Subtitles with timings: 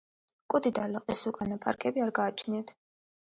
[0.53, 2.73] კუდი და ლოყისუკანა პარკები არ გააჩნიათ.